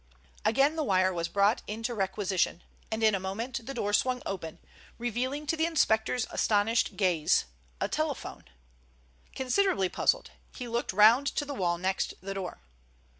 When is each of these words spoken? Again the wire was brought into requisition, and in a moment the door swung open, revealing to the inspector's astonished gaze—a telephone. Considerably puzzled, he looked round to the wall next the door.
Again 0.43 0.77
the 0.77 0.83
wire 0.83 1.13
was 1.13 1.27
brought 1.27 1.61
into 1.67 1.93
requisition, 1.93 2.63
and 2.91 3.03
in 3.03 3.13
a 3.13 3.19
moment 3.19 3.63
the 3.67 3.73
door 3.75 3.93
swung 3.93 4.23
open, 4.25 4.57
revealing 4.97 5.45
to 5.45 5.55
the 5.55 5.67
inspector's 5.67 6.25
astonished 6.31 6.97
gaze—a 6.97 7.87
telephone. 7.87 8.45
Considerably 9.35 9.89
puzzled, 9.89 10.31
he 10.55 10.67
looked 10.67 10.91
round 10.91 11.27
to 11.27 11.45
the 11.45 11.53
wall 11.53 11.77
next 11.77 12.15
the 12.19 12.33
door. 12.33 12.61